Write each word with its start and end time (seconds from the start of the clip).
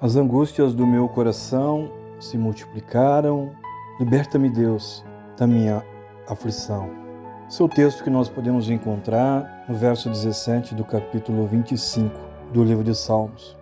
As 0.00 0.14
angústias 0.14 0.76
do 0.76 0.86
meu 0.86 1.08
coração 1.08 1.90
se 2.20 2.38
multiplicaram. 2.38 3.50
Liberta-me, 3.98 4.48
Deus, 4.48 5.04
da 5.36 5.44
minha 5.44 5.84
aflição. 6.28 6.88
Esse 7.48 7.60
é 7.60 7.64
o 7.64 7.68
texto 7.68 8.04
que 8.04 8.10
nós 8.10 8.28
podemos 8.28 8.70
encontrar 8.70 9.64
no 9.68 9.74
verso 9.74 10.08
17 10.08 10.76
do 10.76 10.84
capítulo 10.84 11.48
25 11.48 12.14
do 12.52 12.62
livro 12.62 12.84
de 12.84 12.94
Salmos. 12.94 13.58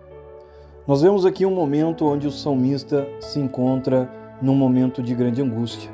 Nós 0.85 1.01
vemos 1.01 1.25
aqui 1.25 1.43
um 1.43 1.55
momento 1.55 2.05
onde 2.05 2.27
o 2.27 2.31
salmista 2.31 3.07
se 3.19 3.39
encontra 3.39 4.07
num 4.39 4.53
momento 4.53 5.01
de 5.01 5.15
grande 5.15 5.41
angústia. 5.41 5.89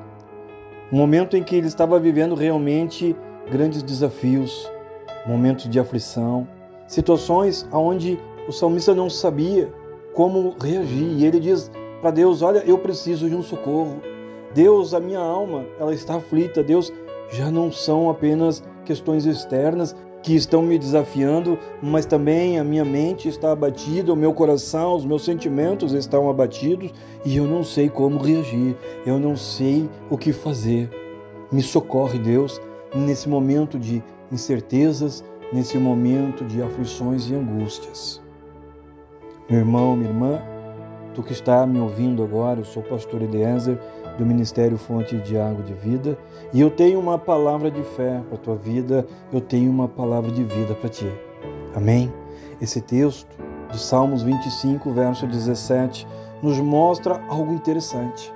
Um 0.91 0.97
momento 0.97 1.37
em 1.37 1.43
que 1.43 1.55
ele 1.55 1.67
estava 1.67 1.97
vivendo 2.01 2.35
realmente 2.35 3.15
grandes 3.49 3.81
desafios, 3.81 4.69
momentos 5.25 5.69
de 5.69 5.79
aflição, 5.79 6.45
situações 6.85 7.65
onde 7.71 8.19
o 8.45 8.51
salmista 8.51 8.93
não 8.93 9.09
sabia 9.09 9.71
como 10.13 10.55
reagir. 10.59 11.17
E 11.17 11.25
ele 11.25 11.39
diz 11.39 11.71
para 12.01 12.11
Deus: 12.11 12.41
Olha, 12.41 12.63
eu 12.65 12.77
preciso 12.77 13.29
de 13.29 13.35
um 13.35 13.41
socorro. 13.43 14.01
Deus, 14.53 14.93
a 14.93 14.99
minha 14.99 15.19
alma, 15.19 15.65
ela 15.79 15.93
está 15.93 16.15
aflita. 16.15 16.63
Deus, 16.63 16.93
já 17.31 17.49
não 17.49 17.71
são 17.71 18.09
apenas 18.09 18.63
questões 18.85 19.25
externas 19.25 19.95
que 20.23 20.35
estão 20.35 20.61
me 20.61 20.79
desafiando, 20.79 21.59
mas 21.81 22.05
também 22.05 22.57
a 22.57 22.63
minha 22.63 22.85
mente 22.85 23.27
está 23.27 23.51
abatida, 23.51 24.13
o 24.13 24.15
meu 24.15 24.33
coração, 24.33 24.95
os 24.95 25.05
meus 25.05 25.25
sentimentos 25.25 25.91
estão 25.91 26.29
abatidos 26.29 26.93
e 27.25 27.35
eu 27.35 27.45
não 27.45 27.61
sei 27.61 27.89
como 27.89 28.17
reagir, 28.17 28.77
eu 29.05 29.19
não 29.19 29.35
sei 29.35 29.89
o 30.09 30.17
que 30.17 30.31
fazer. 30.31 30.89
Me 31.51 31.61
socorre, 31.61 32.17
Deus, 32.17 32.61
nesse 32.95 33.27
momento 33.27 33.77
de 33.77 34.01
incertezas, 34.31 35.23
nesse 35.51 35.77
momento 35.77 36.45
de 36.45 36.61
aflições 36.61 37.29
e 37.29 37.35
angústias. 37.35 38.22
Meu 39.49 39.59
irmão, 39.59 39.93
minha 39.93 40.09
irmã, 40.09 40.41
tu 41.13 41.21
que 41.21 41.33
está 41.33 41.67
me 41.67 41.77
ouvindo 41.77 42.23
agora, 42.23 42.61
eu 42.61 42.65
sou 42.65 42.81
o 42.81 42.85
pastor 42.85 43.21
Eliezer 43.21 43.77
do 44.17 44.25
Ministério 44.25 44.77
Fonte 44.77 45.17
de 45.17 45.37
Água 45.37 45.61
de 45.63 45.73
Vida 45.73 46.17
e 46.53 46.61
eu 46.61 46.71
tenho 46.71 46.97
uma 46.97 47.19
palavra 47.19 47.69
de 47.69 47.83
fé 47.83 48.21
para 48.29 48.35
a 48.35 48.41
tua 48.41 48.55
vida, 48.55 49.05
eu 49.33 49.41
tenho 49.41 49.69
uma 49.69 49.87
palavra 49.87 50.31
de 50.31 50.45
vida 50.45 50.73
para 50.75 50.89
ti. 50.89 51.11
Amém? 51.75 52.11
Esse 52.61 52.79
texto 52.79 53.35
de 53.69 53.77
Salmos 53.79 54.23
25, 54.23 54.89
verso 54.91 55.27
17, 55.27 56.07
nos 56.41 56.57
mostra 56.59 57.19
algo 57.27 57.53
interessante. 57.53 58.33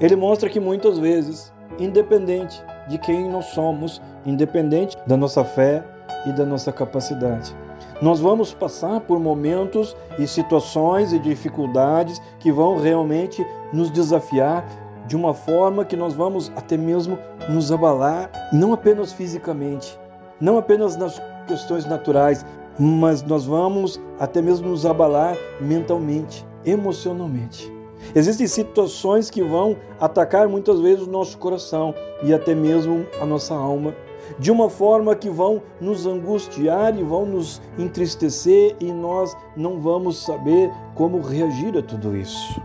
Ele 0.00 0.16
mostra 0.16 0.50
que 0.50 0.58
muitas 0.58 0.98
vezes, 0.98 1.52
independente 1.78 2.60
de 2.88 2.98
quem 2.98 3.28
nós 3.28 3.46
somos, 3.46 4.02
independente 4.26 4.96
da 5.06 5.16
nossa 5.16 5.44
fé 5.44 5.84
e 6.26 6.32
da 6.32 6.44
nossa 6.44 6.72
capacidade, 6.72 7.54
nós 8.00 8.18
vamos 8.18 8.54
passar 8.54 9.00
por 9.00 9.20
momentos 9.20 9.94
e 10.18 10.26
situações 10.26 11.12
e 11.12 11.18
dificuldades 11.18 12.20
que 12.38 12.50
vão 12.50 12.80
realmente 12.80 13.46
nos 13.72 13.90
desafiar 13.90 14.66
de 15.06 15.16
uma 15.16 15.34
forma 15.34 15.84
que 15.84 15.96
nós 15.96 16.14
vamos 16.14 16.50
até 16.56 16.76
mesmo 16.76 17.18
nos 17.48 17.70
abalar, 17.70 18.30
não 18.52 18.72
apenas 18.72 19.12
fisicamente, 19.12 19.98
não 20.40 20.56
apenas 20.56 20.96
nas 20.96 21.20
questões 21.46 21.84
naturais, 21.84 22.46
mas 22.78 23.22
nós 23.22 23.44
vamos 23.44 24.00
até 24.18 24.40
mesmo 24.40 24.68
nos 24.68 24.86
abalar 24.86 25.36
mentalmente, 25.60 26.46
emocionalmente. 26.64 27.70
Existem 28.14 28.46
situações 28.46 29.28
que 29.28 29.42
vão 29.42 29.76
atacar 30.00 30.48
muitas 30.48 30.80
vezes 30.80 31.06
o 31.06 31.10
nosso 31.10 31.36
coração 31.36 31.94
e 32.22 32.32
até 32.32 32.54
mesmo 32.54 33.06
a 33.20 33.26
nossa 33.26 33.54
alma 33.54 33.94
de 34.38 34.50
uma 34.50 34.68
forma 34.68 35.14
que 35.14 35.28
vão 35.28 35.62
nos 35.80 36.06
angustiar 36.06 36.98
e 36.98 37.02
vão 37.02 37.26
nos 37.26 37.60
entristecer 37.78 38.76
e 38.80 38.92
nós 38.92 39.36
não 39.56 39.80
vamos 39.80 40.24
saber 40.24 40.70
como 40.94 41.20
reagir 41.20 41.76
a 41.76 41.82
tudo 41.82 42.16
isso. 42.16 42.60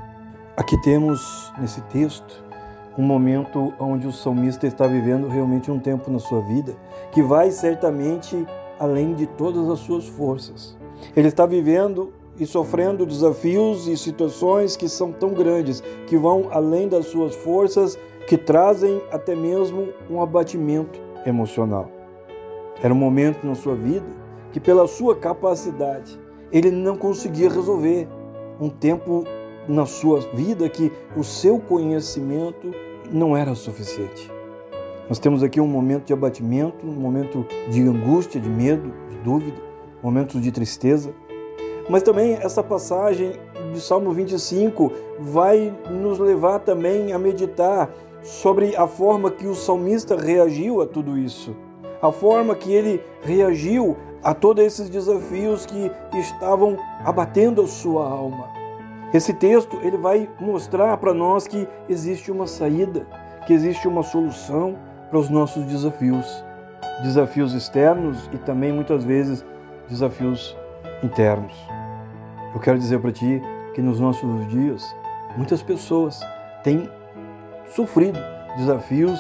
Aqui 0.58 0.80
temos 0.82 1.52
nesse 1.60 1.82
texto 1.82 2.44
um 2.98 3.04
momento 3.04 3.74
onde 3.80 4.08
o 4.08 4.12
salmista 4.12 4.66
está 4.66 4.88
vivendo 4.88 5.28
realmente 5.28 5.70
um 5.70 5.80
tempo 5.80 6.10
na 6.10 6.20
sua 6.20 6.42
vida 6.42 6.74
que 7.12 7.22
vai 7.22 7.52
certamente 7.52 8.46
além 8.80 9.14
de 9.14 9.26
todas 9.26 9.70
as 9.70 9.80
suas 9.80 10.08
forças. 10.08 10.78
Ele 11.16 11.28
está 11.28 11.46
vivendo 11.46 12.14
e 12.40 12.46
sofrendo 12.46 13.06
desafios 13.06 13.88
e 13.88 13.98
situações 13.98 14.76
que 14.76 14.90
são 14.90 15.12
tão 15.12 15.34
grandes, 15.34 15.82
que 16.08 16.18
vão 16.18 16.48
além 16.52 16.88
das 16.88 17.08
suas 17.08 17.36
forças, 17.36 17.98
que 18.28 18.38
trazem 18.38 19.02
até 19.12 19.36
mesmo 19.36 19.90
um 20.10 20.22
abatimento 20.22 21.00
emocional. 21.26 21.90
Era 22.82 22.94
um 22.94 22.98
momento 22.98 23.46
na 23.46 23.56
sua 23.56 23.76
vida 23.76 24.06
que, 24.52 24.60
pela 24.60 24.88
sua 24.88 25.16
capacidade, 25.16 26.20
ele 26.52 26.72
não 26.72 26.96
conseguia 26.96 27.50
resolver. 27.50 28.08
Um 28.60 28.70
tempo 28.70 29.26
na 29.68 29.86
sua 29.86 30.22
vida 30.34 30.70
que 30.70 30.92
o 31.16 31.24
seu 31.24 31.60
conhecimento 31.60 32.72
não 33.12 33.36
era 33.36 33.54
suficiente. 33.56 34.32
Nós 35.08 35.20
temos 35.20 35.44
aqui 35.44 35.62
um 35.62 35.68
momento 35.68 36.06
de 36.06 36.14
abatimento, 36.14 36.86
um 36.86 36.92
momento 36.92 37.46
de 37.70 37.82
angústia, 37.82 38.40
de 38.40 38.50
medo, 38.50 38.92
de 39.10 39.18
dúvida, 39.18 39.58
momentos 40.02 40.42
de 40.42 40.52
tristeza. 40.52 41.14
Mas 41.90 42.02
também 42.02 42.34
essa 42.34 42.64
passagem 42.64 43.34
de 43.72 43.80
Salmo 43.80 44.12
25 44.12 44.92
vai 45.20 45.74
nos 45.90 46.18
levar 46.18 46.60
também 46.60 47.14
a 47.14 47.20
meditar 47.20 47.90
sobre 48.26 48.76
a 48.76 48.88
forma 48.88 49.30
que 49.30 49.46
o 49.46 49.54
salmista 49.54 50.18
reagiu 50.18 50.82
a 50.82 50.88
tudo 50.88 51.16
isso, 51.16 51.56
a 52.02 52.12
forma 52.12 52.56
que 52.56 52.74
ele 52.74 53.00
reagiu 53.22 53.96
a 54.24 54.34
todos 54.34 54.66
esses 54.66 54.90
desafios 54.90 55.68
que 55.68 55.92
estavam 56.18 56.76
abatendo 57.04 57.62
a 57.62 57.68
sua 57.68 58.10
alma. 58.10 58.50
Esse 59.14 59.32
texto 59.32 59.80
ele 59.84 59.98
vai 59.98 60.28
mostrar 60.40 60.98
para 60.98 61.14
nós 61.14 61.48
que 61.48 61.68
existe 61.88 62.32
uma 62.32 62.48
saída, 62.48 63.06
que 63.46 63.54
existe 63.54 63.88
uma 63.88 64.02
solução 64.02 64.76
para 65.12 65.20
os 65.20 65.30
nossos 65.30 65.64
desafios, 65.66 66.26
desafios 67.04 67.54
externos 67.54 68.28
e 68.34 68.40
também 68.40 68.74
muitas 68.74 69.04
vezes 69.04 69.46
desafios 69.88 70.58
internos. 71.04 71.54
Eu 72.56 72.60
quero 72.60 72.80
dizer 72.80 73.00
para 73.00 73.12
ti 73.12 73.40
que 73.76 73.84
nos 73.84 74.00
nossos 74.00 74.48
dias 74.48 74.96
muitas 75.38 75.62
pessoas 75.62 76.20
têm 76.64 76.90
sofrido 77.70 78.20
desafios, 78.58 79.20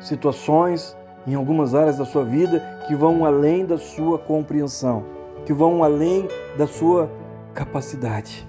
situações 0.00 0.96
em 1.26 1.34
algumas 1.34 1.74
áreas 1.74 1.98
da 1.98 2.04
sua 2.04 2.24
vida 2.24 2.60
que 2.86 2.94
vão 2.94 3.24
além 3.24 3.66
da 3.66 3.76
sua 3.76 4.18
compreensão, 4.18 5.04
que 5.44 5.52
vão 5.52 5.82
além 5.82 6.28
da 6.56 6.66
sua 6.66 7.10
capacidade. 7.52 8.48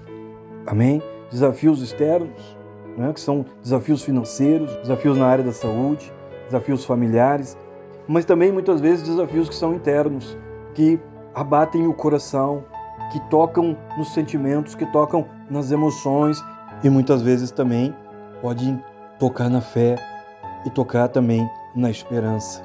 Amém? 0.66 1.02
Desafios 1.30 1.82
externos, 1.82 2.56
né, 2.96 3.12
que 3.12 3.20
são 3.20 3.44
desafios 3.62 4.02
financeiros, 4.02 4.74
desafios 4.76 5.16
na 5.16 5.26
área 5.26 5.44
da 5.44 5.52
saúde, 5.52 6.12
desafios 6.46 6.84
familiares, 6.84 7.56
mas 8.06 8.24
também 8.24 8.50
muitas 8.50 8.80
vezes 8.80 9.06
desafios 9.06 9.48
que 9.48 9.54
são 9.54 9.74
internos, 9.74 10.36
que 10.74 10.98
abatem 11.34 11.86
o 11.86 11.94
coração, 11.94 12.64
que 13.12 13.20
tocam 13.28 13.76
nos 13.96 14.12
sentimentos, 14.14 14.74
que 14.74 14.86
tocam 14.86 15.26
nas 15.48 15.70
emoções 15.70 16.42
e 16.82 16.88
muitas 16.88 17.22
vezes 17.22 17.50
também 17.50 17.94
podem 18.40 18.82
tocar 19.20 19.50
na 19.50 19.60
fé 19.60 19.96
e 20.64 20.70
tocar 20.70 21.08
também 21.08 21.48
na 21.76 21.90
esperança. 21.90 22.62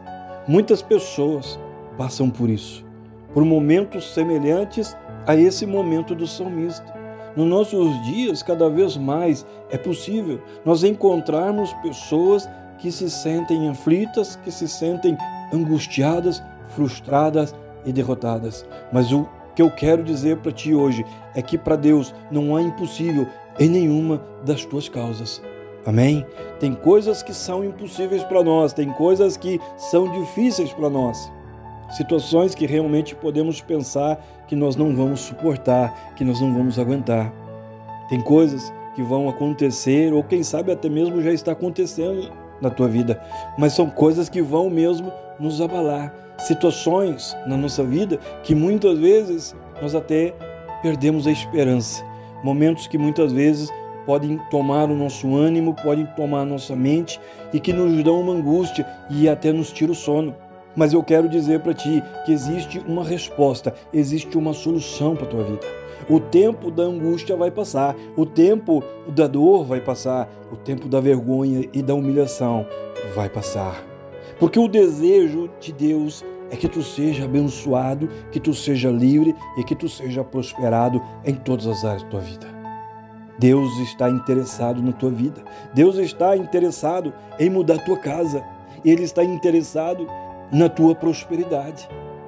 Muitas 0.48 0.82
pessoas 0.82 1.60
passam 1.98 2.30
por 2.30 2.50
isso, 2.50 2.86
por 3.34 3.44
momentos 3.44 4.14
semelhantes 4.14 4.96
a 5.28 5.36
esse 5.36 5.66
momento 5.66 6.16
do 6.16 6.26
salmista. 6.26 6.96
Nos 7.36 7.48
nossos 7.48 8.02
dias, 8.06 8.42
cada 8.42 8.70
vez 8.70 8.96
mais 8.96 9.46
é 9.70 9.78
possível 9.78 10.42
nós 10.64 10.84
encontrarmos 10.84 11.74
pessoas 11.76 12.48
que 12.78 12.90
se 12.90 13.10
sentem 13.10 13.68
aflitas, 13.68 14.38
que 14.38 14.52
se 14.52 14.68
sentem 14.68 15.18
angustiadas, 15.54 16.42
frustradas 16.70 17.54
e 17.86 17.92
derrotadas. 17.92 18.66
Mas 18.94 19.12
o 19.12 19.28
que 19.54 19.62
eu 19.62 19.70
quero 19.70 20.04
dizer 20.04 20.38
para 20.38 20.52
ti 20.52 20.74
hoje 20.74 21.06
é 21.34 21.42
que 21.42 21.58
para 21.58 21.76
Deus 21.76 22.16
não 22.32 22.56
há 22.56 22.62
impossível 22.62 23.28
em 23.60 23.68
nenhuma 23.68 24.22
das 24.46 24.64
tuas 24.64 24.88
causas. 24.88 25.42
Amém? 25.86 26.26
Tem 26.60 26.74
coisas 26.74 27.22
que 27.22 27.34
são 27.34 27.64
impossíveis 27.64 28.24
para 28.24 28.44
nós, 28.44 28.74
tem 28.74 28.92
coisas 28.92 29.38
que 29.38 29.60
são 29.78 30.12
difíceis 30.12 30.74
para 30.74 30.90
nós. 30.90 31.32
Situações 31.92 32.56
que 32.56 32.66
realmente 32.66 33.16
podemos 33.16 33.62
pensar 33.62 34.18
que 34.48 34.56
nós 34.56 34.76
não 34.76 34.96
vamos 34.96 35.20
suportar, 35.20 36.14
que 36.16 36.24
nós 36.24 36.42
não 36.42 36.52
vamos 36.54 36.80
aguentar. 36.80 37.32
Tem 38.10 38.20
coisas 38.20 38.74
que 38.96 39.04
vão 39.04 39.30
acontecer, 39.30 40.12
ou 40.12 40.24
quem 40.24 40.42
sabe 40.42 40.72
até 40.72 40.90
mesmo 40.90 41.22
já 41.22 41.32
está 41.32 41.52
acontecendo 41.52 42.32
na 42.60 42.70
tua 42.70 42.88
vida, 42.88 43.22
mas 43.58 43.74
são 43.74 43.90
coisas 43.90 44.30
que 44.30 44.42
vão 44.42 44.70
mesmo 44.70 45.12
nos 45.40 45.62
abalar. 45.62 46.14
Situações 46.40 47.36
na 47.46 47.56
nossa 47.56 47.84
vida 47.84 48.18
que 48.42 48.56
muitas 48.56 48.98
vezes 48.98 49.56
nós 49.82 49.94
até 49.94 50.34
perdemos 50.82 51.28
a 51.28 51.32
esperança. 51.32 52.04
Momentos 52.44 52.88
que 52.88 52.98
muitas 52.98 53.32
vezes 53.32 53.70
podem 54.06 54.40
tomar 54.50 54.90
o 54.90 54.96
nosso 54.96 55.36
ânimo, 55.36 55.74
podem 55.74 56.06
tomar 56.16 56.42
a 56.42 56.46
nossa 56.46 56.76
mente 56.76 57.20
e 57.54 57.60
que 57.60 57.74
nos 57.74 58.04
dão 58.04 58.22
uma 58.22 58.34
angústia 58.34 58.86
e 59.10 59.28
até 59.28 59.52
nos 59.52 59.72
tira 59.72 59.92
o 59.92 59.96
sono. 59.96 60.36
Mas 60.76 60.94
eu 60.94 61.02
quero 61.02 61.30
dizer 61.30 61.62
para 61.62 61.74
ti 61.74 62.04
que 62.26 62.34
existe 62.34 62.80
uma 62.86 63.04
resposta, 63.04 63.74
existe 63.94 64.38
uma 64.38 64.54
solução 64.54 65.16
para 65.16 65.26
a 65.26 65.30
tua 65.30 65.44
vida. 65.44 65.66
O 66.10 66.20
tempo 66.20 66.70
da 66.70 66.84
angústia 66.84 67.36
vai 67.36 67.50
passar, 67.50 67.96
o 68.16 68.26
tempo 68.26 68.84
da 69.08 69.26
dor 69.26 69.64
vai 69.64 69.82
passar, 69.82 70.30
o 70.52 70.56
tempo 70.56 70.88
da 70.88 71.00
vergonha 71.00 71.68
e 71.74 71.82
da 71.82 71.96
humilhação 71.96 72.68
vai 73.16 73.30
passar. 73.30 73.84
Porque 74.40 74.60
o 74.60 74.68
desejo 74.68 75.50
de 75.60 75.72
Deus 75.72 76.24
é 76.52 76.56
que 76.56 76.68
tu 76.68 76.84
seja 76.84 77.26
abençoado, 77.26 78.10
que 78.32 78.40
tu 78.40 78.54
seja 78.54 78.90
livre 78.90 79.34
e 79.58 79.64
que 79.64 79.74
tu 79.74 79.90
seja 79.90 80.24
prosperado 80.24 81.02
em 81.24 81.34
todas 81.34 81.66
as 81.66 81.84
áreas 81.84 82.04
da 82.04 82.10
tua 82.10 82.20
vida. 82.20 82.55
Deus 83.38 83.78
está 83.80 84.10
interessado 84.10 84.82
na 84.82 84.92
tua 84.92 85.12
vida. 85.12 85.44
Deus 85.74 85.98
está 85.98 86.38
interessado 86.38 87.14
em 87.40 87.50
mudar 87.50 87.76
a 87.76 87.86
tua 87.86 87.98
casa. 87.98 88.44
Ele 88.84 89.04
está 89.04 89.24
interessado 89.24 90.08
na 90.52 90.70
tua 90.70 90.96
prosperidade. 90.96 91.88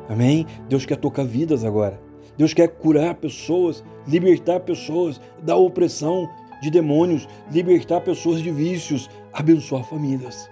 Amém? 0.10 0.46
Deus 0.68 0.86
quer 0.86 0.98
tocar 0.98 1.26
vidas 1.26 1.64
agora. 1.64 2.00
Deus 2.38 2.54
quer 2.54 2.68
curar 2.68 3.16
pessoas, 3.16 3.84
libertar 4.08 4.60
pessoas 4.60 5.20
da 5.42 5.56
opressão 5.56 6.30
de 6.62 6.70
demônios, 6.70 7.28
libertar 7.52 8.02
pessoas 8.02 8.42
de 8.42 8.52
vícios, 8.52 9.10
abençoar 9.34 9.84
famílias. 9.84 10.50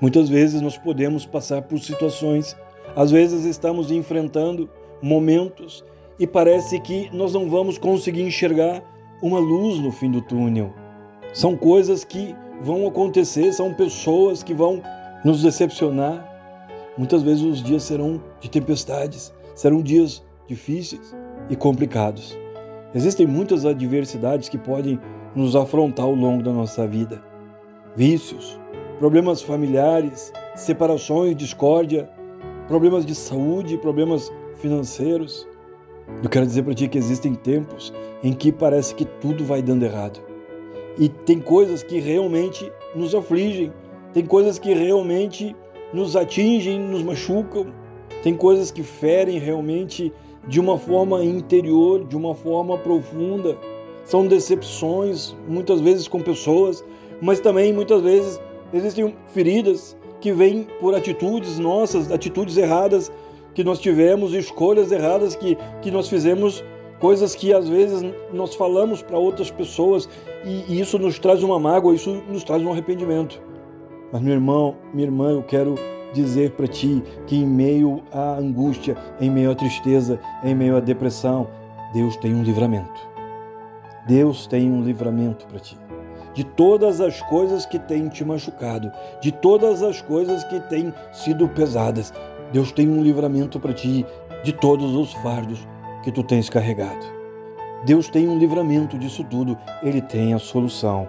Muitas 0.00 0.28
vezes 0.28 0.60
nós 0.60 0.76
podemos 0.76 1.24
passar 1.24 1.62
por 1.62 1.78
situações, 1.78 2.56
às 2.96 3.10
vezes 3.10 3.44
estamos 3.44 3.90
enfrentando 3.90 4.68
momentos 5.00 5.84
e 6.18 6.26
parece 6.26 6.80
que 6.80 7.08
nós 7.12 7.32
não 7.32 7.48
vamos 7.48 7.78
conseguir 7.78 8.22
enxergar 8.22 8.82
uma 9.22 9.38
luz 9.38 9.78
no 9.78 9.92
fim 9.92 10.10
do 10.10 10.20
túnel. 10.20 10.74
São 11.32 11.56
coisas 11.56 12.04
que 12.04 12.34
vão 12.60 12.86
acontecer, 12.86 13.52
são 13.52 13.72
pessoas 13.72 14.42
que 14.42 14.52
vão 14.52 14.82
nos 15.24 15.42
decepcionar. 15.42 16.28
Muitas 16.98 17.22
vezes 17.22 17.42
os 17.42 17.62
dias 17.62 17.84
serão 17.84 18.20
de 18.40 18.50
tempestades, 18.50 19.32
serão 19.54 19.80
dias 19.80 20.22
difíceis 20.46 21.14
e 21.48 21.56
complicados. 21.56 22.36
Existem 22.94 23.26
muitas 23.26 23.64
adversidades 23.64 24.48
que 24.48 24.58
podem 24.58 24.98
nos 25.34 25.56
afrontar 25.56 26.04
ao 26.04 26.14
longo 26.14 26.42
da 26.42 26.52
nossa 26.52 26.86
vida. 26.86 27.22
Vícios, 27.96 28.58
problemas 28.98 29.40
familiares, 29.40 30.32
separações, 30.54 31.36
discórdia, 31.36 32.10
problemas 32.68 33.06
de 33.06 33.14
saúde, 33.14 33.78
problemas 33.78 34.30
financeiros. 34.56 35.48
Eu 36.22 36.28
quero 36.28 36.46
dizer 36.46 36.62
para 36.62 36.74
ti 36.74 36.88
que 36.88 36.98
existem 36.98 37.34
tempos 37.34 37.92
em 38.22 38.32
que 38.32 38.52
parece 38.52 38.94
que 38.94 39.04
tudo 39.04 39.44
vai 39.44 39.62
dando 39.62 39.84
errado. 39.84 40.20
E 40.98 41.08
tem 41.08 41.40
coisas 41.40 41.82
que 41.82 41.98
realmente 41.98 42.70
nos 42.94 43.14
afligem, 43.14 43.72
tem 44.12 44.24
coisas 44.24 44.58
que 44.58 44.72
realmente 44.74 45.56
nos 45.92 46.16
atingem, 46.16 46.78
nos 46.78 47.02
machucam, 47.02 47.66
tem 48.22 48.34
coisas 48.34 48.70
que 48.70 48.82
ferem 48.82 49.38
realmente 49.38 50.12
de 50.46 50.60
uma 50.60 50.78
forma 50.78 51.24
interior, 51.24 52.04
de 52.04 52.16
uma 52.16 52.34
forma 52.34 52.76
profunda. 52.78 53.56
São 54.04 54.26
decepções, 54.26 55.34
muitas 55.48 55.80
vezes 55.80 56.08
com 56.08 56.20
pessoas, 56.20 56.84
mas 57.20 57.40
também 57.40 57.72
muitas 57.72 58.02
vezes 58.02 58.40
existem 58.72 59.14
feridas 59.32 59.96
que 60.20 60.32
vêm 60.32 60.66
por 60.80 60.94
atitudes 60.94 61.58
nossas, 61.58 62.10
atitudes 62.10 62.56
erradas 62.56 63.10
que 63.54 63.64
nós 63.64 63.78
tivemos, 63.78 64.32
escolhas 64.34 64.90
erradas 64.90 65.36
que, 65.36 65.56
que 65.80 65.90
nós 65.90 66.08
fizemos, 66.08 66.64
coisas 66.98 67.34
que 67.34 67.52
às 67.52 67.68
vezes 67.68 68.02
nós 68.32 68.54
falamos 68.54 69.02
para 69.02 69.18
outras 69.18 69.50
pessoas 69.50 70.08
e, 70.44 70.72
e 70.72 70.80
isso 70.80 70.98
nos 70.98 71.18
traz 71.18 71.42
uma 71.42 71.58
mágoa, 71.58 71.94
isso 71.94 72.22
nos 72.28 72.44
traz 72.44 72.62
um 72.62 72.70
arrependimento. 72.70 73.40
Mas 74.12 74.22
meu 74.22 74.34
irmão, 74.34 74.76
minha 74.92 75.06
irmã, 75.06 75.30
eu 75.30 75.42
quero 75.42 75.74
dizer 76.12 76.52
para 76.52 76.66
ti 76.66 77.02
que 77.26 77.36
em 77.36 77.46
meio 77.46 78.02
à 78.12 78.36
angústia, 78.36 78.96
em 79.20 79.30
meio 79.30 79.50
à 79.50 79.54
tristeza, 79.54 80.20
em 80.44 80.54
meio 80.54 80.76
à 80.76 80.80
depressão, 80.80 81.48
Deus 81.92 82.16
tem 82.16 82.34
um 82.34 82.42
livramento. 82.42 83.00
Deus 84.06 84.46
tem 84.46 84.70
um 84.70 84.82
livramento 84.82 85.46
para 85.46 85.58
ti. 85.58 85.78
De 86.34 86.44
todas 86.44 87.00
as 87.00 87.20
coisas 87.22 87.66
que 87.66 87.78
têm 87.78 88.08
te 88.08 88.24
machucado, 88.24 88.90
de 89.20 89.30
todas 89.30 89.82
as 89.82 90.00
coisas 90.00 90.42
que 90.44 90.58
têm 90.60 90.92
sido 91.12 91.48
pesadas, 91.48 92.12
Deus 92.52 92.70
tem 92.70 92.88
um 92.88 93.02
livramento 93.02 93.58
para 93.58 93.72
ti 93.72 94.04
de 94.44 94.52
todos 94.52 94.94
os 94.94 95.12
fardos 95.14 95.66
que 96.02 96.12
tu 96.12 96.22
tens 96.22 96.50
carregado. 96.50 97.04
Deus 97.84 98.08
tem 98.08 98.28
um 98.28 98.38
livramento 98.38 98.98
disso 98.98 99.24
tudo, 99.24 99.56
Ele 99.82 100.00
tem 100.00 100.34
a 100.34 100.38
solução. 100.38 101.08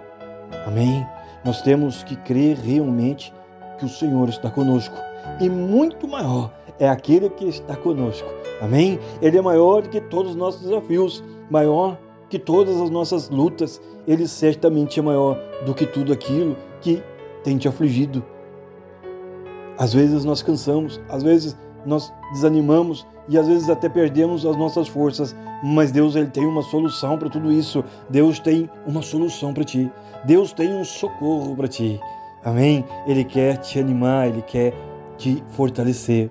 Amém? 0.66 1.06
Nós 1.44 1.62
temos 1.62 2.02
que 2.02 2.16
crer 2.16 2.56
realmente 2.56 3.32
que 3.78 3.84
o 3.84 3.88
Senhor 3.88 4.28
está 4.28 4.50
conosco 4.50 4.96
e 5.40 5.48
muito 5.48 6.08
maior 6.08 6.50
é 6.78 6.88
aquele 6.88 7.28
que 7.30 7.44
está 7.46 7.76
conosco. 7.76 8.28
Amém? 8.60 8.98
Ele 9.20 9.38
é 9.38 9.42
maior 9.42 9.82
do 9.82 9.88
que 9.88 10.00
todos 10.00 10.32
os 10.32 10.36
nossos 10.36 10.62
desafios, 10.62 11.22
maior 11.50 11.98
que 12.28 12.38
todas 12.38 12.80
as 12.80 12.90
nossas 12.90 13.28
lutas. 13.28 13.80
Ele 14.06 14.26
certamente 14.26 14.98
é 14.98 15.02
maior 15.02 15.38
do 15.64 15.74
que 15.74 15.86
tudo 15.86 16.12
aquilo 16.12 16.56
que 16.80 17.02
tem 17.42 17.56
te 17.58 17.68
afligido, 17.68 18.24
às 19.78 19.92
vezes 19.92 20.24
nós 20.24 20.42
cansamos, 20.42 21.00
às 21.08 21.22
vezes 21.22 21.56
nós 21.84 22.12
desanimamos 22.32 23.06
e 23.28 23.38
às 23.38 23.46
vezes 23.46 23.68
até 23.68 23.88
perdemos 23.88 24.44
as 24.44 24.56
nossas 24.56 24.86
forças, 24.88 25.34
mas 25.62 25.90
Deus 25.90 26.14
ele 26.14 26.28
tem 26.28 26.46
uma 26.46 26.62
solução 26.62 27.18
para 27.18 27.30
tudo 27.30 27.50
isso. 27.50 27.82
Deus 28.08 28.38
tem 28.38 28.68
uma 28.86 29.02
solução 29.02 29.52
para 29.52 29.64
ti. 29.64 29.90
Deus 30.24 30.52
tem 30.52 30.74
um 30.74 30.84
socorro 30.84 31.56
para 31.56 31.68
ti. 31.68 32.00
Amém? 32.44 32.84
Ele 33.06 33.24
quer 33.24 33.56
te 33.56 33.78
animar, 33.78 34.28
ele 34.28 34.42
quer 34.42 34.74
te 35.16 35.42
fortalecer. 35.50 36.30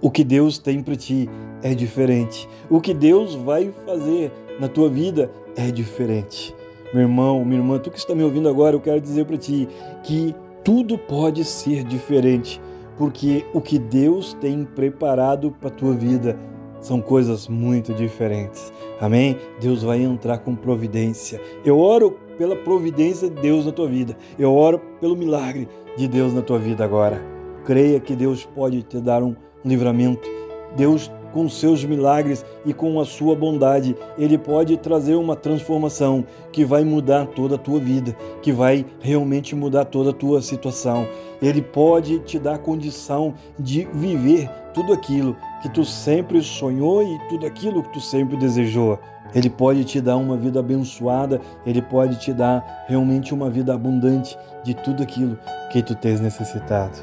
O 0.00 0.10
que 0.10 0.22
Deus 0.22 0.58
tem 0.58 0.82
para 0.82 0.96
ti 0.96 1.30
é 1.62 1.74
diferente. 1.74 2.48
O 2.68 2.80
que 2.80 2.92
Deus 2.92 3.34
vai 3.34 3.72
fazer 3.86 4.32
na 4.60 4.68
tua 4.68 4.88
vida 4.88 5.30
é 5.56 5.70
diferente. 5.70 6.54
Meu 6.92 7.02
irmão, 7.02 7.42
minha 7.44 7.60
irmã, 7.60 7.78
tu 7.78 7.90
que 7.90 7.98
está 7.98 8.14
me 8.14 8.22
ouvindo 8.22 8.48
agora, 8.48 8.76
eu 8.76 8.80
quero 8.80 9.00
dizer 9.00 9.24
para 9.24 9.38
ti 9.38 9.66
que 10.02 10.34
tudo 10.64 10.96
pode 10.96 11.44
ser 11.44 11.84
diferente, 11.84 12.60
porque 12.96 13.44
o 13.52 13.60
que 13.60 13.78
Deus 13.78 14.34
tem 14.34 14.64
preparado 14.64 15.50
para 15.50 15.68
a 15.68 15.72
tua 15.72 15.92
vida 15.92 16.38
são 16.80 17.00
coisas 17.00 17.48
muito 17.48 17.94
diferentes. 17.94 18.72
Amém? 19.00 19.36
Deus 19.60 19.82
vai 19.82 20.02
entrar 20.02 20.38
com 20.38 20.54
providência. 20.54 21.40
Eu 21.64 21.78
oro 21.78 22.18
pela 22.36 22.56
providência 22.56 23.30
de 23.30 23.40
Deus 23.40 23.64
na 23.64 23.72
tua 23.72 23.88
vida. 23.88 24.16
Eu 24.38 24.54
oro 24.54 24.80
pelo 25.00 25.16
milagre 25.16 25.68
de 25.96 26.08
Deus 26.08 26.34
na 26.34 26.42
tua 26.42 26.58
vida 26.58 26.84
agora. 26.84 27.22
Creia 27.64 28.00
que 28.00 28.16
Deus 28.16 28.44
pode 28.44 28.82
te 28.82 29.00
dar 29.00 29.22
um 29.22 29.36
livramento. 29.64 30.28
Deus 30.76 31.10
com 31.32 31.48
seus 31.48 31.84
milagres 31.84 32.44
e 32.64 32.72
com 32.72 33.00
a 33.00 33.04
sua 33.04 33.34
bondade, 33.34 33.96
ele 34.18 34.38
pode 34.38 34.76
trazer 34.76 35.14
uma 35.14 35.34
transformação 35.34 36.24
que 36.52 36.64
vai 36.64 36.84
mudar 36.84 37.26
toda 37.26 37.54
a 37.54 37.58
tua 37.58 37.80
vida, 37.80 38.16
que 38.42 38.52
vai 38.52 38.84
realmente 39.00 39.54
mudar 39.54 39.86
toda 39.86 40.10
a 40.10 40.14
tua 40.14 40.42
situação. 40.42 41.06
Ele 41.40 41.62
pode 41.62 42.20
te 42.20 42.38
dar 42.38 42.58
condição 42.58 43.34
de 43.58 43.88
viver 43.92 44.48
tudo 44.72 44.92
aquilo 44.92 45.36
que 45.60 45.68
tu 45.68 45.84
sempre 45.84 46.40
sonhou 46.42 47.02
e 47.02 47.18
tudo 47.28 47.46
aquilo 47.46 47.82
que 47.82 47.92
tu 47.92 48.00
sempre 48.00 48.36
desejou. 48.36 48.98
Ele 49.34 49.48
pode 49.48 49.84
te 49.84 50.00
dar 50.00 50.16
uma 50.16 50.36
vida 50.36 50.60
abençoada, 50.60 51.40
ele 51.64 51.80
pode 51.80 52.18
te 52.20 52.32
dar 52.32 52.84
realmente 52.86 53.32
uma 53.32 53.48
vida 53.48 53.74
abundante 53.74 54.36
de 54.62 54.74
tudo 54.74 55.02
aquilo 55.02 55.38
que 55.72 55.82
tu 55.82 55.94
tens 55.94 56.20
necessitado. 56.20 56.98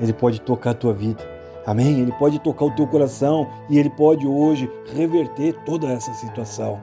Ele 0.00 0.12
pode 0.12 0.40
tocar 0.40 0.70
a 0.70 0.74
tua 0.74 0.94
vida. 0.94 1.35
Amém? 1.66 2.00
Ele 2.00 2.12
pode 2.12 2.38
tocar 2.38 2.64
o 2.66 2.70
teu 2.70 2.86
coração 2.86 3.48
e 3.68 3.76
ele 3.76 3.90
pode 3.90 4.24
hoje 4.24 4.70
reverter 4.94 5.52
toda 5.64 5.88
essa 5.88 6.14
situação. 6.14 6.80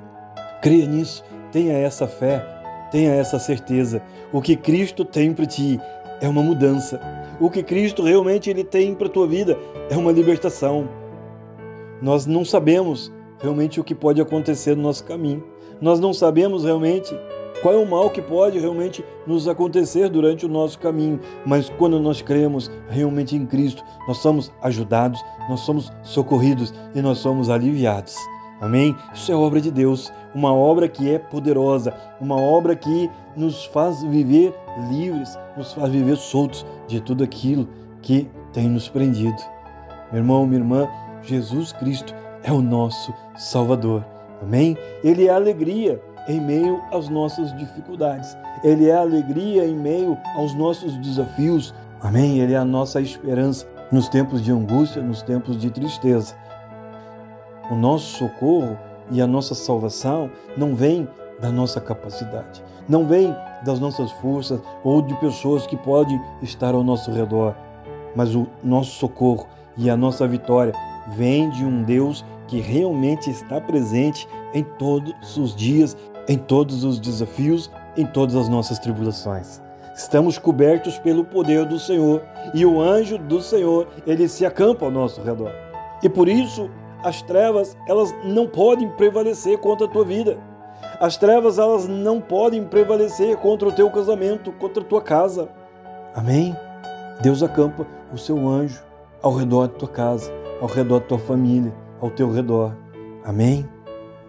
Creia 0.61 0.85
nisso, 0.85 1.23
tenha 1.53 1.73
essa 1.73 2.05
fé, 2.05 2.45
tenha 2.91 3.13
essa 3.13 3.39
certeza. 3.39 4.01
O 4.31 4.41
que 4.41 4.57
Cristo 4.57 5.05
tem 5.05 5.33
para 5.33 5.45
ti 5.45 5.79
é 6.19 6.27
uma 6.27 6.43
mudança. 6.43 6.99
O 7.39 7.49
que 7.49 7.63
Cristo 7.63 8.03
realmente 8.03 8.49
ele 8.49 8.63
tem 8.63 8.93
para 8.93 9.07
tua 9.07 9.25
vida 9.25 9.57
é 9.89 9.95
uma 9.95 10.11
libertação. 10.11 10.89
Nós 12.01 12.25
não 12.25 12.43
sabemos 12.43 13.11
realmente 13.41 13.79
o 13.79 13.83
que 13.83 13.95
pode 13.95 14.21
acontecer 14.21 14.75
no 14.75 14.83
nosso 14.83 15.05
caminho. 15.05 15.43
Nós 15.79 15.99
não 15.99 16.13
sabemos 16.13 16.65
realmente 16.65 17.17
qual 17.61 17.73
é 17.73 17.77
o 17.77 17.89
mal 17.89 18.09
que 18.09 18.21
pode 18.21 18.59
realmente 18.59 19.03
nos 19.25 19.47
acontecer 19.47 20.09
durante 20.09 20.45
o 20.45 20.49
nosso 20.49 20.77
caminho? 20.79 21.19
Mas 21.45 21.69
quando 21.69 21.99
nós 21.99 22.21
cremos 22.21 22.69
realmente 22.89 23.35
em 23.35 23.45
Cristo, 23.45 23.83
nós 24.07 24.17
somos 24.17 24.51
ajudados, 24.61 25.23
nós 25.49 25.61
somos 25.61 25.91
socorridos 26.03 26.73
e 26.93 27.01
nós 27.01 27.19
somos 27.19 27.49
aliviados. 27.49 28.15
Amém? 28.59 28.95
Isso 29.13 29.31
é 29.31 29.35
obra 29.35 29.59
de 29.59 29.71
Deus. 29.71 30.11
uma 30.33 30.53
obra 30.53 30.87
que 30.87 31.11
é 31.11 31.19
poderosa, 31.19 31.93
uma 32.19 32.35
obra 32.35 32.75
que 32.75 33.09
nos 33.35 33.65
faz 33.65 34.01
viver 34.03 34.53
livres, 34.89 35.37
nos 35.55 35.73
faz 35.73 35.91
viver 35.91 36.17
soltos 36.17 36.65
de 36.87 36.99
tudo 36.99 37.23
aquilo 37.23 37.67
que 38.01 38.27
tem 38.51 38.67
nos 38.67 38.89
prendido. 38.89 39.37
Meu 40.11 40.21
irmão, 40.21 40.45
minha 40.45 40.59
irmã, 40.59 40.87
Jesus 41.21 41.71
Cristo 41.71 42.15
é 42.41 42.51
o 42.51 42.61
nosso 42.61 43.13
Salvador. 43.37 44.03
Amém? 44.41 44.77
Ele 45.03 45.27
é 45.27 45.29
alegria 45.29 46.01
em 46.27 46.39
meio 46.39 46.81
às 46.91 47.09
nossas 47.09 47.55
dificuldades. 47.57 48.37
Ele 48.63 48.89
é 48.89 48.95
alegria 48.95 49.65
em 49.65 49.75
meio 49.75 50.17
aos 50.35 50.53
nossos 50.53 50.95
desafios. 50.97 51.73
Amém? 52.01 52.39
Ele 52.39 52.53
é 52.53 52.57
a 52.57 52.65
nossa 52.65 53.01
esperança 53.01 53.67
nos 53.91 54.09
tempos 54.09 54.41
de 54.41 54.51
angústia, 54.51 55.01
nos 55.01 55.21
tempos 55.21 55.57
de 55.57 55.69
tristeza. 55.69 56.35
O 57.69 57.75
nosso 57.75 58.17
socorro 58.17 58.77
e 59.11 59.21
a 59.21 59.27
nossa 59.27 59.55
salvação 59.55 60.29
não 60.57 60.75
vem 60.75 61.07
da 61.39 61.51
nossa 61.51 61.81
capacidade, 61.81 62.63
não 62.87 63.05
vem 63.05 63.35
das 63.65 63.79
nossas 63.79 64.11
forças 64.13 64.61
ou 64.83 65.01
de 65.01 65.13
pessoas 65.15 65.67
que 65.67 65.75
podem 65.75 66.19
estar 66.41 66.73
ao 66.73 66.83
nosso 66.83 67.11
redor, 67.11 67.55
mas 68.15 68.35
o 68.35 68.47
nosso 68.63 68.91
socorro 68.91 69.47
e 69.77 69.89
a 69.89 69.97
nossa 69.97 70.27
vitória 70.27 70.73
vem 71.15 71.49
de 71.49 71.65
um 71.65 71.83
Deus 71.83 72.23
que 72.47 72.59
realmente 72.59 73.29
está 73.29 73.59
presente 73.59 74.27
em 74.53 74.63
todos 74.63 75.37
os 75.37 75.55
dias, 75.55 75.97
em 76.27 76.37
todos 76.37 76.83
os 76.83 76.99
desafios, 76.99 77.69
em 77.97 78.05
todas 78.05 78.35
as 78.35 78.49
nossas 78.49 78.79
tribulações. 78.79 79.61
Estamos 79.95 80.39
cobertos 80.39 80.97
pelo 80.97 81.23
poder 81.23 81.65
do 81.65 81.77
Senhor 81.77 82.21
e 82.53 82.65
o 82.65 82.81
anjo 82.81 83.17
do 83.17 83.41
Senhor, 83.41 83.87
ele 84.07 84.27
se 84.27 84.45
acampa 84.45 84.85
ao 84.85 84.91
nosso 84.91 85.21
redor. 85.21 85.51
E 86.01 86.09
por 86.09 86.27
isso, 86.27 86.69
as 87.03 87.21
trevas, 87.21 87.77
elas 87.87 88.13
não 88.23 88.47
podem 88.47 88.89
prevalecer 88.89 89.59
contra 89.59 89.85
a 89.85 89.89
tua 89.89 90.03
vida. 90.03 90.37
As 90.99 91.17
trevas, 91.17 91.59
elas 91.59 91.87
não 91.87 92.19
podem 92.19 92.63
prevalecer 92.65 93.37
contra 93.37 93.67
o 93.67 93.71
teu 93.71 93.89
casamento, 93.91 94.51
contra 94.53 94.81
a 94.81 94.85
tua 94.85 95.01
casa. 95.01 95.49
Amém? 96.15 96.55
Deus 97.21 97.43
acampa 97.43 97.85
o 98.11 98.17
seu 98.17 98.47
anjo 98.47 98.83
ao 99.21 99.33
redor 99.33 99.67
da 99.67 99.73
tua 99.73 99.87
casa, 99.87 100.31
ao 100.59 100.67
redor 100.67 100.99
da 100.99 101.05
tua 101.05 101.19
família, 101.19 101.73
ao 102.01 102.09
teu 102.09 102.31
redor. 102.31 102.75
Amém? 103.23 103.67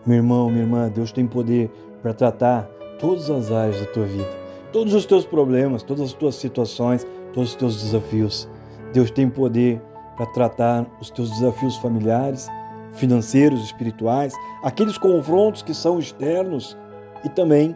Meu 0.06 0.16
irmão, 0.18 0.50
minha 0.50 0.62
irmã, 0.62 0.90
Deus 0.90 1.12
tem 1.12 1.26
poder 1.26 1.70
para 2.02 2.12
tratar 2.12 2.64
todas 2.98 3.30
as 3.30 3.50
áreas 3.50 3.80
da 3.80 3.86
tua 3.86 4.04
vida, 4.04 4.28
todos 4.70 4.92
os 4.92 5.06
teus 5.06 5.24
problemas, 5.24 5.82
todas 5.82 6.04
as 6.04 6.12
tuas 6.12 6.34
situações, 6.34 7.06
todos 7.32 7.50
os 7.50 7.56
teus 7.56 7.82
desafios. 7.82 8.46
Deus 8.92 9.10
tem 9.10 9.30
poder 9.30 9.80
para 10.14 10.26
tratar 10.26 10.86
os 11.00 11.10
teus 11.10 11.30
desafios 11.30 11.76
familiares, 11.76 12.50
financeiros, 12.92 13.64
espirituais, 13.64 14.34
aqueles 14.62 14.98
confrontos 14.98 15.62
que 15.62 15.72
são 15.72 15.98
externos 15.98 16.76
e 17.24 17.30
também 17.30 17.74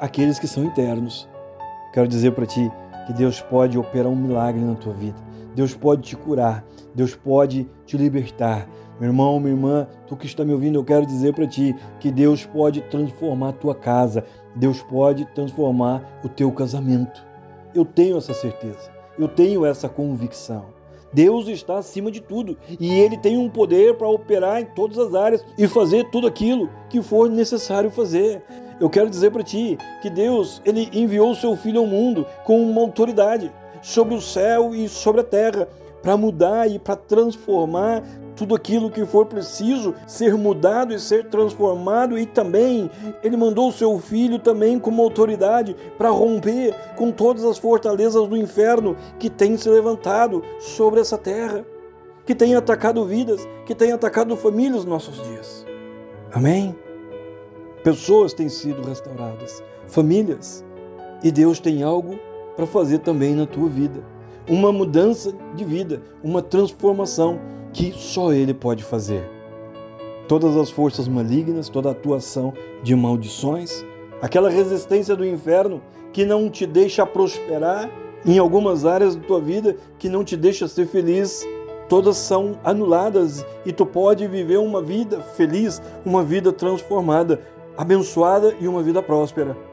aqueles 0.00 0.38
que 0.38 0.48
são 0.48 0.64
internos. 0.64 1.28
Quero 1.92 2.08
dizer 2.08 2.32
para 2.32 2.46
ti 2.46 2.70
que 3.06 3.12
Deus 3.12 3.42
pode 3.42 3.76
operar 3.76 4.10
um 4.10 4.16
milagre 4.16 4.64
na 4.64 4.74
tua 4.74 4.94
vida. 4.94 5.27
Deus 5.58 5.74
pode 5.74 6.02
te 6.02 6.14
curar, 6.14 6.64
Deus 6.94 7.16
pode 7.16 7.68
te 7.84 7.96
libertar. 7.96 8.68
Meu 9.00 9.08
irmão, 9.08 9.40
minha 9.40 9.52
irmã, 9.52 9.88
tu 10.06 10.16
que 10.16 10.24
está 10.24 10.44
me 10.44 10.52
ouvindo, 10.52 10.78
eu 10.78 10.84
quero 10.84 11.04
dizer 11.04 11.34
para 11.34 11.48
ti 11.48 11.74
que 11.98 12.12
Deus 12.12 12.46
pode 12.46 12.80
transformar 12.82 13.48
a 13.48 13.52
tua 13.52 13.74
casa, 13.74 14.24
Deus 14.54 14.80
pode 14.82 15.24
transformar 15.34 16.20
o 16.22 16.28
teu 16.28 16.52
casamento. 16.52 17.26
Eu 17.74 17.84
tenho 17.84 18.16
essa 18.18 18.32
certeza, 18.32 18.88
eu 19.18 19.26
tenho 19.26 19.66
essa 19.66 19.88
convicção. 19.88 20.66
Deus 21.12 21.48
está 21.48 21.78
acima 21.78 22.12
de 22.12 22.20
tudo 22.20 22.56
e 22.78 22.94
Ele 22.94 23.18
tem 23.18 23.36
um 23.36 23.50
poder 23.50 23.96
para 23.96 24.06
operar 24.06 24.60
em 24.60 24.66
todas 24.66 24.96
as 24.96 25.12
áreas 25.12 25.44
e 25.58 25.66
fazer 25.66 26.08
tudo 26.12 26.28
aquilo 26.28 26.70
que 26.88 27.02
for 27.02 27.28
necessário 27.28 27.90
fazer. 27.90 28.44
Eu 28.80 28.88
quero 28.88 29.10
dizer 29.10 29.32
para 29.32 29.42
ti 29.42 29.76
que 30.00 30.08
Deus 30.08 30.62
ele 30.64 30.88
enviou 30.92 31.32
o 31.32 31.34
seu 31.34 31.56
Filho 31.56 31.80
ao 31.80 31.86
mundo 31.86 32.24
com 32.44 32.62
uma 32.62 32.80
autoridade 32.80 33.50
sobre 33.82 34.14
o 34.14 34.20
céu 34.20 34.74
e 34.74 34.88
sobre 34.88 35.20
a 35.20 35.24
terra 35.24 35.68
para 36.02 36.16
mudar 36.16 36.70
e 36.70 36.78
para 36.78 36.96
transformar 36.96 38.02
tudo 38.36 38.54
aquilo 38.54 38.88
que 38.88 39.04
for 39.04 39.26
preciso 39.26 39.94
ser 40.06 40.36
mudado 40.36 40.94
e 40.94 41.00
ser 41.00 41.24
transformado, 41.24 42.16
e 42.16 42.24
também 42.24 42.88
ele 43.22 43.36
mandou 43.36 43.68
o 43.68 43.72
seu 43.72 43.98
filho 43.98 44.38
também 44.38 44.78
como 44.78 45.02
autoridade 45.02 45.74
para 45.96 46.08
romper 46.10 46.72
com 46.96 47.10
todas 47.10 47.44
as 47.44 47.58
fortalezas 47.58 48.28
do 48.28 48.36
inferno 48.36 48.96
que 49.18 49.28
tem 49.28 49.56
se 49.56 49.68
levantado 49.68 50.44
sobre 50.60 51.00
essa 51.00 51.18
terra, 51.18 51.66
que 52.24 52.34
tem 52.34 52.54
atacado 52.54 53.04
vidas, 53.04 53.46
que 53.66 53.74
tem 53.74 53.90
atacado 53.90 54.36
famílias 54.36 54.84
nos 54.84 54.84
nossos 54.84 55.20
dias. 55.28 55.66
Amém? 56.32 56.76
Pessoas 57.82 58.32
têm 58.32 58.48
sido 58.48 58.82
restauradas, 58.82 59.62
famílias, 59.88 60.64
e 61.24 61.32
Deus 61.32 61.58
tem 61.58 61.82
algo 61.82 62.16
para 62.58 62.66
fazer 62.66 62.98
também 62.98 63.36
na 63.36 63.46
tua 63.46 63.68
vida. 63.68 64.02
Uma 64.48 64.72
mudança 64.72 65.32
de 65.54 65.64
vida, 65.64 66.02
uma 66.24 66.42
transformação 66.42 67.38
que 67.72 67.92
só 67.92 68.32
Ele 68.32 68.52
pode 68.52 68.82
fazer. 68.82 69.22
Todas 70.26 70.56
as 70.56 70.68
forças 70.68 71.06
malignas, 71.06 71.68
toda 71.68 71.88
a 71.88 71.92
atuação 71.92 72.52
de 72.82 72.96
maldições, 72.96 73.84
aquela 74.20 74.50
resistência 74.50 75.14
do 75.14 75.24
inferno 75.24 75.80
que 76.12 76.26
não 76.26 76.50
te 76.50 76.66
deixa 76.66 77.06
prosperar 77.06 77.88
em 78.26 78.38
algumas 78.38 78.84
áreas 78.84 79.14
da 79.14 79.22
tua 79.22 79.40
vida, 79.40 79.76
que 79.96 80.08
não 80.08 80.24
te 80.24 80.36
deixa 80.36 80.66
ser 80.66 80.88
feliz, 80.88 81.46
todas 81.88 82.16
são 82.16 82.58
anuladas 82.64 83.46
e 83.64 83.72
tu 83.72 83.86
pode 83.86 84.26
viver 84.26 84.58
uma 84.58 84.82
vida 84.82 85.20
feliz, 85.20 85.80
uma 86.04 86.24
vida 86.24 86.52
transformada, 86.52 87.40
abençoada 87.76 88.52
e 88.60 88.66
uma 88.66 88.82
vida 88.82 89.00
próspera. 89.00 89.67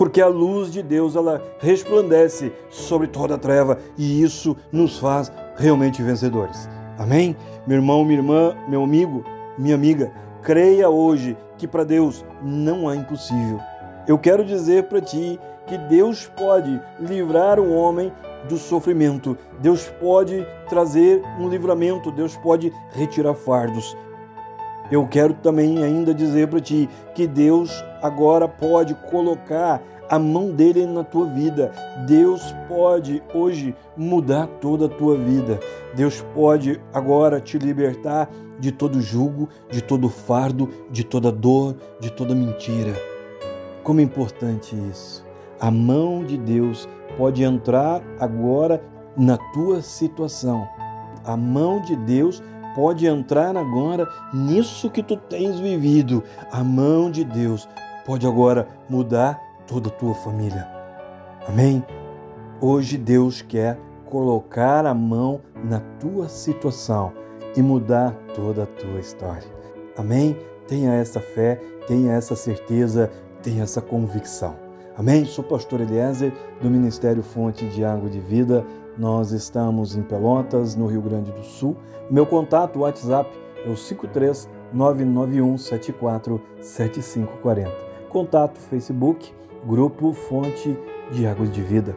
Porque 0.00 0.22
a 0.22 0.28
luz 0.28 0.72
de 0.72 0.82
Deus 0.82 1.14
ela 1.14 1.42
resplandece 1.58 2.50
sobre 2.70 3.06
toda 3.06 3.34
a 3.34 3.38
treva 3.38 3.76
e 3.98 4.22
isso 4.22 4.56
nos 4.72 4.98
faz 4.98 5.30
realmente 5.56 6.02
vencedores. 6.02 6.70
Amém? 6.98 7.36
Meu 7.66 7.76
irmão, 7.76 8.02
minha 8.02 8.18
irmã, 8.18 8.56
meu 8.66 8.82
amigo, 8.82 9.22
minha 9.58 9.74
amiga, 9.74 10.10
creia 10.40 10.88
hoje 10.88 11.36
que 11.58 11.68
para 11.68 11.84
Deus 11.84 12.24
não 12.42 12.88
há 12.88 12.96
impossível. 12.96 13.60
Eu 14.08 14.18
quero 14.18 14.42
dizer 14.42 14.84
para 14.84 15.02
ti 15.02 15.38
que 15.66 15.76
Deus 15.76 16.26
pode 16.34 16.80
livrar 16.98 17.60
o 17.60 17.70
homem 17.70 18.10
do 18.48 18.56
sofrimento. 18.56 19.36
Deus 19.60 19.86
pode 20.00 20.46
trazer 20.66 21.22
um 21.38 21.46
livramento, 21.46 22.10
Deus 22.10 22.38
pode 22.38 22.72
retirar 22.92 23.34
fardos. 23.34 23.94
Eu 24.90 25.06
quero 25.06 25.34
também 25.34 25.82
ainda 25.84 26.12
dizer 26.12 26.48
para 26.48 26.60
ti 26.60 26.88
que 27.14 27.26
Deus 27.26 27.84
agora 28.02 28.48
pode 28.48 28.94
colocar 29.10 29.80
a 30.08 30.18
mão 30.18 30.50
dele 30.50 30.84
na 30.86 31.04
tua 31.04 31.26
vida. 31.26 31.70
Deus 32.06 32.42
pode 32.66 33.22
hoje 33.32 33.74
mudar 33.96 34.48
toda 34.60 34.86
a 34.86 34.88
tua 34.88 35.16
vida. 35.16 35.60
Deus 35.94 36.24
pode 36.34 36.80
agora 36.92 37.40
te 37.40 37.56
libertar 37.56 38.28
de 38.58 38.72
todo 38.72 39.00
jugo, 39.00 39.48
de 39.70 39.80
todo 39.80 40.08
fardo, 40.08 40.68
de 40.90 41.04
toda 41.04 41.30
dor, 41.30 41.76
de 42.00 42.10
toda 42.10 42.34
mentira. 42.34 42.92
Como 43.84 44.00
é 44.00 44.02
importante 44.02 44.76
isso. 44.90 45.24
A 45.60 45.70
mão 45.70 46.24
de 46.24 46.36
Deus 46.36 46.88
pode 47.16 47.44
entrar 47.44 48.02
agora 48.18 48.82
na 49.16 49.38
tua 49.52 49.80
situação. 49.80 50.66
A 51.24 51.36
mão 51.36 51.80
de 51.80 51.94
Deus 51.94 52.42
pode 52.42 52.59
entrar 53.06 53.56
agora 53.56 54.08
nisso 54.32 54.90
que 54.90 55.02
tu 55.02 55.16
tens 55.16 55.58
vivido. 55.58 56.22
A 56.50 56.62
mão 56.62 57.10
de 57.10 57.24
Deus 57.24 57.68
pode 58.04 58.26
agora 58.26 58.66
mudar 58.88 59.40
toda 59.66 59.88
a 59.88 59.92
tua 59.92 60.14
família. 60.14 60.68
Amém? 61.46 61.84
Hoje 62.60 62.98
Deus 62.98 63.42
quer 63.42 63.78
colocar 64.04 64.84
a 64.84 64.92
mão 64.92 65.40
na 65.64 65.80
tua 65.98 66.28
situação 66.28 67.12
e 67.56 67.62
mudar 67.62 68.14
toda 68.34 68.64
a 68.64 68.66
tua 68.66 69.00
história. 69.00 69.48
Amém? 69.96 70.36
Tenha 70.66 70.92
essa 70.94 71.20
fé, 71.20 71.60
tenha 71.86 72.12
essa 72.12 72.36
certeza, 72.36 73.10
tenha 73.42 73.62
essa 73.62 73.80
convicção. 73.80 74.54
Amém? 74.96 75.24
Sou 75.24 75.42
pastor 75.42 75.80
Eliezer 75.80 76.32
do 76.60 76.70
Ministério 76.70 77.22
Fonte 77.22 77.66
de 77.66 77.84
Água 77.84 78.10
de 78.10 78.20
Vida. 78.20 78.64
Nós 79.00 79.32
estamos 79.32 79.96
em 79.96 80.02
Pelotas, 80.02 80.76
no 80.76 80.86
Rio 80.86 81.00
Grande 81.00 81.32
do 81.32 81.42
Sul. 81.42 81.74
Meu 82.10 82.26
contato 82.26 82.80
WhatsApp 82.80 83.30
é 83.64 83.70
o 83.70 83.74
53 83.74 84.46
991 84.74 85.56
74 85.56 86.38
7540. 86.60 87.70
Contato 88.10 88.58
Facebook 88.58 89.32
Grupo 89.66 90.12
Fonte 90.12 90.78
de 91.10 91.26
Águas 91.26 91.50
de 91.50 91.62
Vida. 91.62 91.96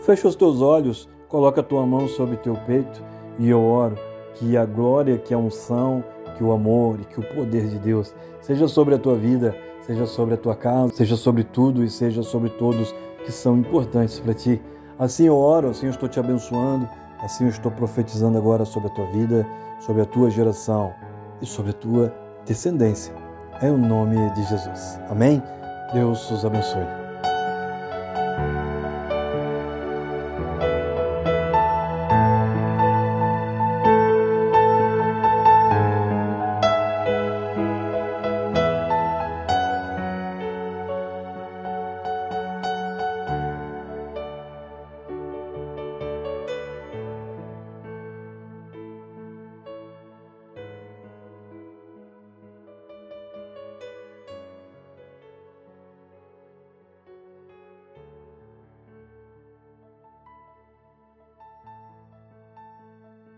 Fecha 0.00 0.26
os 0.26 0.34
teus 0.34 0.62
olhos, 0.62 1.06
coloca 1.28 1.60
a 1.60 1.62
tua 1.62 1.84
mão 1.84 2.08
sobre 2.08 2.38
teu 2.38 2.54
peito 2.66 3.04
e 3.38 3.50
eu 3.50 3.62
oro 3.62 3.98
que 4.36 4.56
a 4.56 4.64
glória, 4.64 5.18
que 5.18 5.34
a 5.34 5.38
unção, 5.38 6.02
que 6.38 6.42
o 6.42 6.50
amor 6.50 6.98
e 6.98 7.04
que 7.04 7.20
o 7.20 7.34
poder 7.34 7.68
de 7.68 7.78
Deus 7.78 8.14
seja 8.40 8.66
sobre 8.66 8.94
a 8.94 8.98
tua 8.98 9.16
vida, 9.16 9.54
seja 9.82 10.06
sobre 10.06 10.32
a 10.32 10.38
tua 10.38 10.56
casa, 10.56 10.94
seja 10.94 11.14
sobre 11.14 11.44
tudo 11.44 11.84
e 11.84 11.90
seja 11.90 12.22
sobre 12.22 12.48
todos 12.48 12.94
que 13.22 13.32
são 13.32 13.58
importantes 13.58 14.18
para 14.18 14.32
ti. 14.32 14.58
Assim 14.98 15.26
eu 15.26 15.36
oro, 15.36 15.70
assim 15.70 15.86
eu 15.86 15.90
estou 15.90 16.08
te 16.08 16.18
abençoando, 16.18 16.88
assim 17.20 17.44
eu 17.44 17.50
estou 17.50 17.70
profetizando 17.70 18.36
agora 18.36 18.64
sobre 18.64 18.88
a 18.88 18.92
tua 18.92 19.06
vida, 19.06 19.46
sobre 19.78 20.02
a 20.02 20.04
tua 20.04 20.28
geração 20.28 20.92
e 21.40 21.46
sobre 21.46 21.70
a 21.70 21.74
tua 21.74 22.14
descendência. 22.44 23.14
em 23.62 23.76
nome 23.76 24.16
de 24.30 24.42
Jesus. 24.44 25.00
Amém? 25.08 25.42
Deus 25.92 26.30
os 26.30 26.44
abençoe. 26.44 27.07